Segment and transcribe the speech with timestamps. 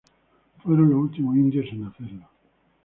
[0.63, 2.27] Fueron los últimos indios en hacerlo.